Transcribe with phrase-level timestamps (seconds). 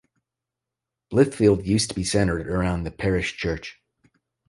[1.11, 3.79] Blithfield used to be centered around the Parish Church.